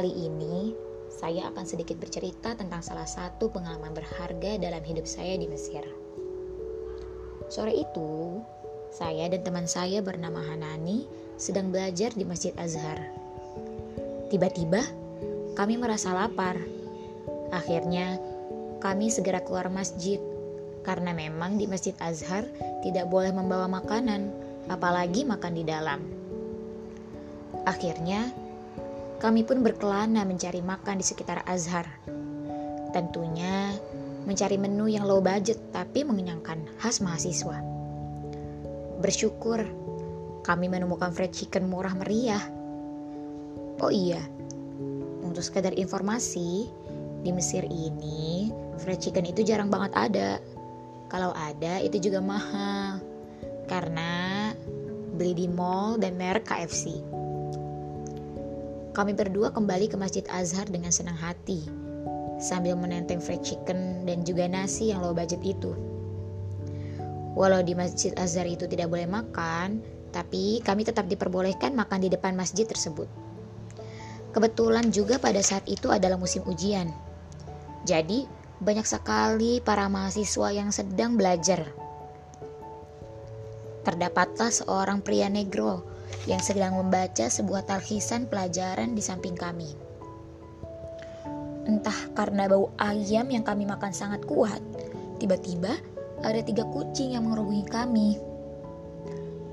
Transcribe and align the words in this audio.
kali 0.00 0.32
ini 0.32 0.72
saya 1.12 1.52
akan 1.52 1.68
sedikit 1.68 2.00
bercerita 2.00 2.56
tentang 2.56 2.80
salah 2.80 3.04
satu 3.04 3.52
pengalaman 3.52 3.92
berharga 3.92 4.56
dalam 4.56 4.80
hidup 4.80 5.04
saya 5.04 5.36
di 5.36 5.44
Mesir. 5.44 5.84
Sore 7.52 7.76
itu, 7.76 8.40
saya 8.88 9.28
dan 9.28 9.44
teman 9.44 9.68
saya 9.68 10.00
bernama 10.00 10.40
Hanani 10.40 11.04
sedang 11.36 11.68
belajar 11.68 12.16
di 12.16 12.24
Masjid 12.24 12.56
Azhar. 12.56 12.96
Tiba-tiba, 14.32 14.80
kami 15.52 15.76
merasa 15.76 16.16
lapar. 16.16 16.56
Akhirnya, 17.52 18.16
kami 18.80 19.12
segera 19.12 19.44
keluar 19.44 19.68
masjid 19.68 20.16
karena 20.80 21.12
memang 21.12 21.60
di 21.60 21.68
Masjid 21.68 21.92
Azhar 22.00 22.48
tidak 22.80 23.04
boleh 23.12 23.36
membawa 23.36 23.68
makanan, 23.68 24.32
apalagi 24.72 25.28
makan 25.28 25.60
di 25.60 25.64
dalam. 25.68 26.00
Akhirnya, 27.68 28.48
kami 29.20 29.44
pun 29.44 29.60
berkelana 29.60 30.24
mencari 30.24 30.64
makan 30.64 30.96
di 30.96 31.04
sekitar 31.04 31.44
Azhar. 31.44 31.84
Tentunya 32.96 33.76
mencari 34.24 34.56
menu 34.56 34.88
yang 34.88 35.04
low 35.04 35.20
budget 35.20 35.60
tapi 35.70 36.02
mengenyangkan 36.02 36.64
khas 36.80 37.04
mahasiswa. 37.04 37.60
Bersyukur 39.04 39.60
kami 40.40 40.72
menemukan 40.72 41.12
fried 41.12 41.36
chicken 41.36 41.68
murah 41.68 41.92
meriah. 41.92 42.40
Oh 43.80 43.92
iya, 43.92 44.24
untuk 45.20 45.44
sekadar 45.44 45.76
informasi, 45.76 46.68
di 47.20 47.30
Mesir 47.32 47.64
ini 47.68 48.48
fried 48.80 49.00
chicken 49.04 49.28
itu 49.28 49.44
jarang 49.44 49.68
banget 49.68 49.92
ada. 49.92 50.30
Kalau 51.12 51.36
ada 51.36 51.84
itu 51.84 52.00
juga 52.00 52.24
mahal. 52.24 53.04
Karena 53.68 54.50
beli 55.14 55.36
di 55.36 55.46
mall 55.46 56.00
dan 56.00 56.16
merek 56.16 56.48
KFC. 56.48 57.09
Kami 58.90 59.14
berdua 59.14 59.54
kembali 59.54 59.86
ke 59.86 59.94
Masjid 59.94 60.26
Azhar 60.26 60.66
dengan 60.66 60.90
senang 60.90 61.14
hati, 61.14 61.62
sambil 62.42 62.74
menenteng 62.74 63.22
fried 63.22 63.38
chicken 63.46 64.02
dan 64.02 64.26
juga 64.26 64.50
nasi 64.50 64.90
yang 64.90 64.98
low 64.98 65.14
budget 65.14 65.38
itu. 65.46 65.78
Walau 67.38 67.62
di 67.62 67.78
Masjid 67.78 68.10
Azhar 68.18 68.50
itu 68.50 68.66
tidak 68.66 68.90
boleh 68.90 69.06
makan, 69.06 69.78
tapi 70.10 70.58
kami 70.66 70.82
tetap 70.82 71.06
diperbolehkan 71.06 71.70
makan 71.78 72.02
di 72.02 72.10
depan 72.10 72.34
masjid 72.34 72.66
tersebut. 72.66 73.06
Kebetulan 74.34 74.90
juga 74.90 75.22
pada 75.22 75.38
saat 75.38 75.62
itu 75.70 75.86
adalah 75.94 76.18
musim 76.18 76.42
ujian. 76.50 76.90
Jadi, 77.86 78.26
banyak 78.58 78.86
sekali 78.90 79.62
para 79.62 79.86
mahasiswa 79.86 80.50
yang 80.50 80.74
sedang 80.74 81.14
belajar. 81.14 81.62
Terdapatlah 83.86 84.50
seorang 84.50 84.98
pria 84.98 85.30
negro 85.30 85.89
yang 86.28 86.40
sedang 86.40 86.76
membaca 86.76 87.26
sebuah 87.26 87.64
talhisan 87.66 88.28
pelajaran 88.28 88.92
di 88.92 89.02
samping 89.02 89.34
kami. 89.34 89.72
Entah 91.68 92.10
karena 92.16 92.50
bau 92.50 92.72
ayam 92.80 93.30
yang 93.30 93.44
kami 93.46 93.68
makan 93.68 93.94
sangat 93.94 94.24
kuat, 94.26 94.60
tiba-tiba 95.22 95.76
ada 96.20 96.40
tiga 96.44 96.66
kucing 96.68 97.16
yang 97.16 97.28
mengerubungi 97.28 97.66
kami. 97.68 98.08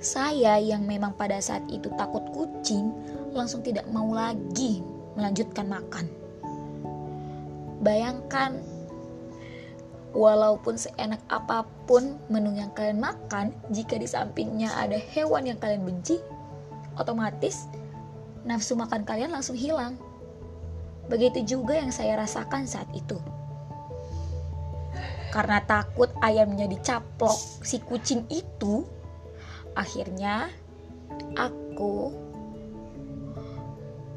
Saya 0.00 0.56
yang 0.56 0.88
memang 0.88 1.12
pada 1.12 1.36
saat 1.44 1.64
itu 1.68 1.92
takut 1.96 2.24
kucing 2.32 2.88
langsung 3.36 3.60
tidak 3.60 3.84
mau 3.92 4.08
lagi 4.10 4.80
melanjutkan 5.14 5.68
makan. 5.68 6.08
Bayangkan, 7.80 8.60
walaupun 10.12 10.76
seenak 10.76 11.20
apa 11.28 11.64
pun 11.84 12.18
menu 12.28 12.56
yang 12.56 12.72
kalian 12.76 13.00
makan, 13.00 13.52
jika 13.72 13.96
di 13.96 14.08
sampingnya 14.08 14.72
ada 14.76 14.96
hewan 14.96 15.48
yang 15.48 15.58
kalian 15.60 15.84
benci, 15.84 16.20
otomatis 17.00 17.64
nafsu 18.44 18.76
makan 18.76 19.04
kalian 19.04 19.32
langsung 19.32 19.56
hilang. 19.56 19.96
Begitu 21.08 21.56
juga 21.56 21.74
yang 21.74 21.90
saya 21.90 22.20
rasakan 22.20 22.68
saat 22.68 22.86
itu. 22.92 23.18
Karena 25.30 25.62
takut 25.62 26.10
ayamnya 26.22 26.66
dicaplok 26.66 27.62
si 27.62 27.78
kucing 27.82 28.26
itu, 28.30 28.82
akhirnya 29.78 30.50
aku 31.38 32.10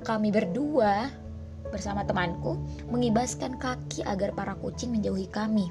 kami 0.04 0.34
berdua 0.34 1.08
bersama 1.70 2.06
temanku 2.06 2.60
mengibaskan 2.90 3.58
kaki 3.58 4.06
agar 4.06 4.34
para 4.34 4.54
kucing 4.58 4.94
menjauhi 4.94 5.30
kami. 5.30 5.70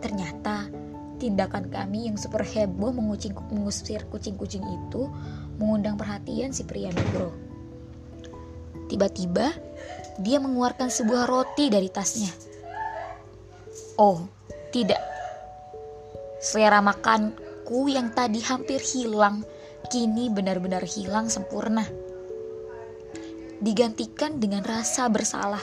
Ternyata 0.00 0.68
tindakan 1.18 1.70
kami 1.70 2.10
yang 2.10 2.16
super 2.18 2.42
heboh 2.42 2.90
mengusir 2.90 4.02
kucing-kucing 4.10 4.64
itu 4.64 5.08
mengundang 5.56 5.94
perhatian 5.94 6.50
si 6.50 6.66
pria 6.66 6.90
negro. 6.90 7.30
Tiba-tiba, 8.90 9.48
dia 10.20 10.38
mengeluarkan 10.38 10.92
sebuah 10.92 11.24
roti 11.26 11.72
dari 11.72 11.88
tasnya. 11.88 12.30
Oh, 13.96 14.26
tidak. 14.74 15.00
Selera 16.42 16.84
makanku 16.84 17.88
yang 17.88 18.12
tadi 18.12 18.42
hampir 18.44 18.82
hilang, 18.82 19.46
kini 19.88 20.28
benar-benar 20.28 20.84
hilang 20.84 21.32
sempurna. 21.32 21.86
Digantikan 23.64 24.36
dengan 24.42 24.60
rasa 24.60 25.08
bersalah. 25.08 25.62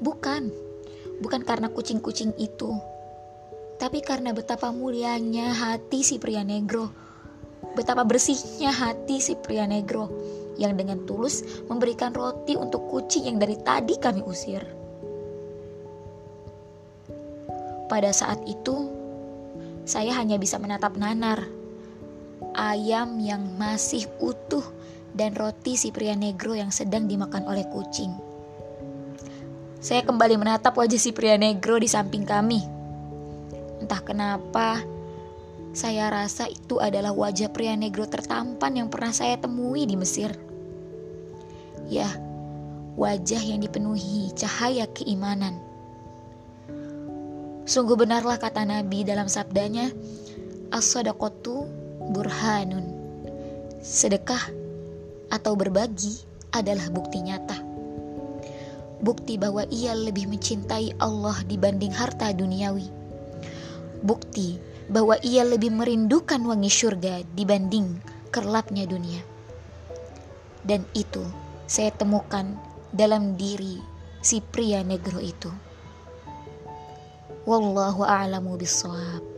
Bukan, 0.00 0.48
bukan 1.20 1.42
karena 1.44 1.68
kucing-kucing 1.68 2.32
itu, 2.40 2.72
tapi 3.84 4.00
karena 4.00 4.32
betapa 4.32 4.72
mulianya 4.72 5.52
hati 5.52 6.00
si 6.00 6.16
pria 6.16 6.40
negro 6.40 7.04
Betapa 7.74 8.06
bersihnya 8.06 8.70
hati 8.70 9.18
si 9.18 9.34
pria 9.34 9.66
negro 9.66 10.06
yang 10.60 10.78
dengan 10.78 11.02
tulus 11.02 11.42
memberikan 11.66 12.14
roti 12.14 12.54
untuk 12.54 12.86
kucing 12.86 13.26
yang 13.26 13.42
dari 13.42 13.58
tadi 13.58 13.98
kami 13.98 14.22
usir. 14.22 14.62
Pada 17.90 18.14
saat 18.14 18.38
itu, 18.46 18.86
saya 19.82 20.14
hanya 20.14 20.38
bisa 20.38 20.60
menatap 20.62 20.94
nanar. 20.94 21.42
Ayam 22.54 23.18
yang 23.18 23.58
masih 23.58 24.06
utuh 24.22 24.62
dan 25.10 25.34
roti 25.34 25.74
si 25.74 25.90
pria 25.90 26.14
negro 26.14 26.54
yang 26.54 26.70
sedang 26.70 27.10
dimakan 27.10 27.50
oleh 27.50 27.66
kucing. 27.66 28.14
Saya 29.82 30.06
kembali 30.06 30.38
menatap 30.38 30.78
wajah 30.78 31.02
si 31.02 31.10
pria 31.10 31.34
negro 31.34 31.82
di 31.82 31.90
samping 31.90 32.22
kami. 32.22 32.73
Entah 33.84 34.00
kenapa, 34.00 34.80
saya 35.76 36.08
rasa 36.08 36.48
itu 36.48 36.80
adalah 36.80 37.12
wajah 37.12 37.52
pria 37.52 37.76
negro 37.76 38.08
tertampan 38.08 38.80
yang 38.80 38.88
pernah 38.88 39.12
saya 39.12 39.36
temui 39.36 39.84
di 39.84 39.92
Mesir. 39.92 40.32
Ya, 41.92 42.08
wajah 42.96 43.44
yang 43.44 43.60
dipenuhi 43.60 44.32
cahaya 44.32 44.88
keimanan. 44.88 45.60
Sungguh 47.68 47.92
benarlah 47.92 48.40
kata 48.40 48.64
Nabi 48.64 49.04
dalam 49.04 49.28
sabdanya, 49.28 49.92
As-sadaqatu 50.72 51.68
burhanun. 52.08 52.88
Sedekah 53.84 54.48
atau 55.28 55.52
berbagi 55.60 56.24
adalah 56.56 56.88
bukti 56.88 57.20
nyata. 57.20 57.60
Bukti 59.04 59.36
bahwa 59.36 59.68
ia 59.68 59.92
lebih 59.92 60.24
mencintai 60.24 60.96
Allah 61.04 61.36
dibanding 61.44 61.92
harta 61.92 62.32
duniawi. 62.32 63.03
Bukti 64.04 64.60
bahwa 64.92 65.16
ia 65.24 65.48
lebih 65.48 65.72
merindukan 65.72 66.44
wangi 66.44 66.68
surga 66.68 67.24
dibanding 67.32 68.04
kerlapnya 68.28 68.84
dunia. 68.84 69.24
Dan 70.60 70.84
itu 70.92 71.24
saya 71.64 71.88
temukan 71.96 72.52
dalam 72.92 73.40
diri 73.40 73.80
si 74.20 74.44
pria 74.44 74.84
negro 74.84 75.18
itu. 75.18 75.48
Wallahu 77.48 78.04
a'lamu 78.04 78.60
bissawab. 78.60 79.33